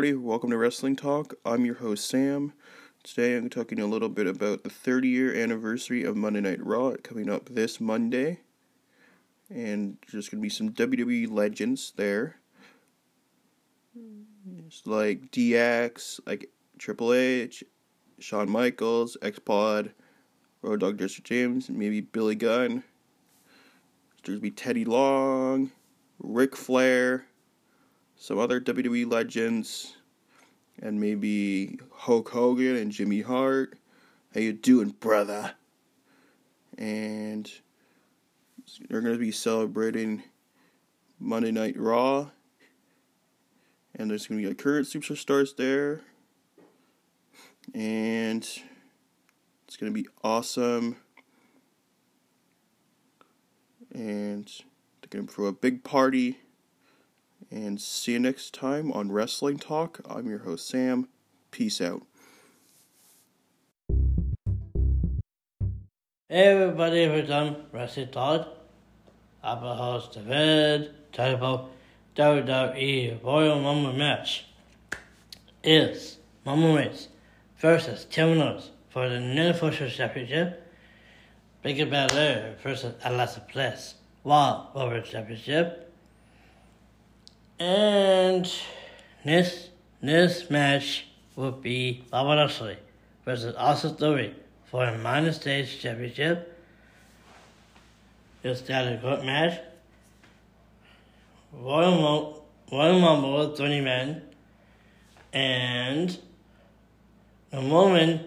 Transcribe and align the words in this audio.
everybody. 0.00 0.24
Welcome 0.24 0.48
to 0.48 0.56
Wrestling 0.56 0.96
Talk. 0.96 1.34
I'm 1.44 1.66
your 1.66 1.74
host, 1.74 2.08
Sam. 2.08 2.54
Today 3.02 3.36
I'm 3.36 3.50
talking 3.50 3.78
a 3.78 3.86
little 3.86 4.08
bit 4.08 4.26
about 4.26 4.64
the 4.64 4.70
30 4.70 5.08
year 5.08 5.34
anniversary 5.34 6.04
of 6.04 6.16
Monday 6.16 6.40
Night 6.40 6.64
Raw 6.64 6.94
coming 7.02 7.28
up 7.28 7.50
this 7.50 7.82
Monday. 7.82 8.40
And 9.50 9.98
there's 10.10 10.30
going 10.30 10.40
to 10.40 10.42
be 10.42 10.48
some 10.48 10.70
WWE 10.70 11.30
legends 11.30 11.92
there. 11.96 12.36
It's 14.66 14.86
like 14.86 15.30
DX, 15.32 16.20
like 16.26 16.48
Triple 16.78 17.12
H, 17.12 17.62
Shawn 18.20 18.48
Michaels, 18.48 19.18
X-Pac, 19.20 19.88
Road 20.62 20.80
Dogg 20.80 20.98
Jesse 20.98 21.20
James, 21.20 21.68
maybe 21.68 22.00
Billy 22.00 22.36
Gunn. 22.36 22.84
There's 24.24 24.28
going 24.28 24.38
to 24.38 24.40
be 24.40 24.50
Teddy 24.50 24.86
Long, 24.86 25.72
Ric 26.18 26.56
Flair 26.56 27.26
some 28.20 28.38
other 28.38 28.60
WWE 28.60 29.10
legends, 29.10 29.96
and 30.78 31.00
maybe 31.00 31.78
Hulk 31.90 32.28
Hogan 32.28 32.76
and 32.76 32.92
Jimmy 32.92 33.22
Hart. 33.22 33.78
How 34.34 34.40
you 34.40 34.52
doing, 34.52 34.90
brother? 34.90 35.52
And 36.76 37.50
they're 38.88 39.00
going 39.00 39.14
to 39.14 39.18
be 39.18 39.32
celebrating 39.32 40.22
Monday 41.18 41.50
Night 41.50 41.78
Raw. 41.78 42.28
And 43.96 44.10
there's 44.10 44.26
going 44.26 44.38
to 44.38 44.42
be 44.42 44.48
like 44.48 44.58
current 44.58 44.86
superstars 44.86 45.56
there. 45.56 46.02
And 47.74 48.42
it's 49.66 49.76
going 49.78 49.90
to 49.90 49.98
be 49.98 50.06
awesome. 50.22 50.96
And 53.94 54.44
they're 55.00 55.08
going 55.08 55.26
to 55.26 55.32
throw 55.32 55.46
a 55.46 55.52
big 55.52 55.82
party 55.84 56.36
and 57.50 57.80
see 57.80 58.12
you 58.12 58.18
next 58.18 58.54
time 58.54 58.90
on 58.92 59.12
Wrestling 59.12 59.58
Talk. 59.58 60.00
I'm 60.08 60.28
your 60.28 60.40
host, 60.40 60.68
Sam. 60.68 61.08
Peace 61.50 61.80
out. 61.80 62.02
Hey 66.28 66.46
everybody, 66.46 67.08
we're 67.08 67.26
done 67.26 67.64
Wrestling 67.72 68.08
Talk. 68.08 68.48
I'm 69.42 69.64
your 69.64 69.74
host, 69.74 70.12
David. 70.12 70.94
Talk 71.12 71.34
about 71.34 71.70
WWE 72.16 73.22
Royal 73.24 73.62
Rumble 73.62 73.92
match 73.92 74.46
is 75.64 76.18
Roman 76.46 76.74
Reigns 76.74 77.08
versus 77.58 78.06
Kevin 78.10 78.40
Owens 78.40 78.70
for 78.90 79.08
the 79.08 79.16
Universal 79.20 79.90
Championship. 79.90 80.66
Bianca 81.62 81.86
Belair 81.86 82.56
versus 82.62 82.94
Alexa 83.04 83.44
Bliss 83.52 83.94
Raw 84.24 84.68
World 84.74 85.04
Championship. 85.04 85.89
And 87.60 88.50
this 89.22 89.68
this 90.02 90.48
match 90.48 91.04
will 91.36 91.52
be 91.52 92.06
Bobby 92.10 92.40
Lashley 92.40 92.78
versus 93.26 93.54
Theory 93.98 94.34
for 94.64 94.84
a 94.84 94.96
minor 94.96 95.30
stage 95.30 95.78
championship. 95.78 96.58
It's 98.42 98.62
got 98.62 98.86
a 98.86 98.96
good 98.96 99.26
match. 99.26 99.60
Royal, 101.52 102.46
Royal 102.72 103.02
Rumble, 103.02 103.54
20 103.54 103.80
men. 103.82 104.22
And 105.34 106.18
a 107.52 107.60
woman, 107.60 108.26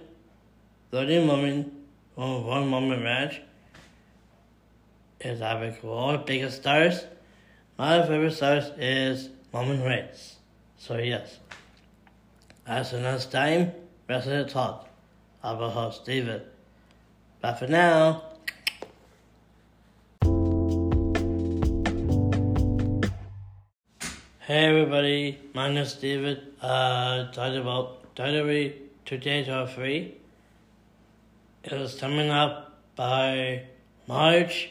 30 0.91 1.25
woman, 1.25 1.71
one, 2.13 2.45
one 2.45 2.69
woman 2.69 3.03
match 3.03 3.41
is 5.19 5.39
having 5.39 5.75
all 5.77 6.11
the 6.11 6.19
biggest 6.19 6.57
stars. 6.57 7.05
My 7.83 8.01
favorite 8.07 8.31
stars 8.31 8.71
is 8.77 9.27
Roman 9.51 9.83
Reigns. 9.83 10.37
So 10.77 10.97
yes. 10.99 11.39
As 12.65 12.91
the 12.91 13.01
next 13.01 13.29
time, 13.29 13.73
the 14.07 14.45
talk. 14.49 14.87
I'm 15.43 15.57
host, 15.57 16.05
David. 16.05 16.43
But 17.41 17.59
for 17.59 17.67
now, 17.67 18.23
Hey 24.39 24.65
everybody, 24.65 25.41
my 25.53 25.67
name 25.67 25.79
is 25.79 25.93
David. 25.95 26.39
Uh, 26.61 27.29
talking 27.33 27.57
about 27.57 28.15
WWE 28.15 28.75
2K23. 29.05 30.13
It 31.65 31.73
is 31.73 31.95
coming 31.95 32.29
up 32.29 32.79
by 32.95 33.63
March 34.07 34.69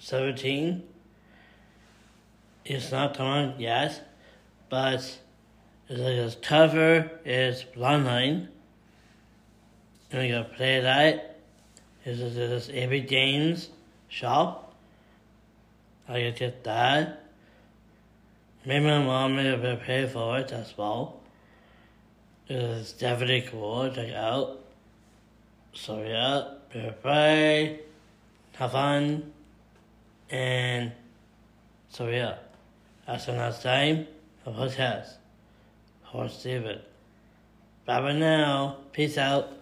17. 0.00 0.88
It's 2.64 2.92
not 2.92 3.16
coming 3.16 3.54
yet, 3.58 4.08
but 4.68 5.18
the 5.88 6.36
cover 6.42 7.10
is 7.24 7.64
Bloodline. 7.74 8.48
And 10.10 10.22
we 10.22 10.28
gonna 10.28 10.44
play 10.44 10.80
that. 10.80 11.40
This 12.04 12.20
is 12.20 12.34
this 12.34 12.70
Epic 12.72 13.08
Games 13.08 13.68
shop. 14.08 14.74
I 16.08 16.30
get 16.30 16.64
that. 16.64 17.24
Maybe 18.64 18.84
my 18.84 19.02
mom 19.02 19.36
may 19.36 19.46
have 19.46 19.80
pay 19.80 20.06
for 20.06 20.38
it 20.38 20.52
as 20.52 20.76
well. 20.76 21.20
It's 22.48 22.92
definitely 22.92 23.42
cool. 23.50 23.88
Check 23.88 24.08
it 24.08 24.14
out. 24.14 24.60
So 25.72 26.02
yeah, 26.02 26.54
be 26.72 26.90
play, 27.02 27.80
have 28.52 28.72
fun, 28.72 29.32
and 30.30 30.92
so 31.88 32.08
yeah. 32.08 32.36
Last 33.06 33.62
time 33.62 34.06
of 34.46 34.54
Hotels. 34.54 35.16
Horse 36.02 36.42
David. 36.42 36.82
Bye 37.84 38.00
bye 38.00 38.12
now. 38.12 38.76
Peace 38.92 39.18
out. 39.18 39.52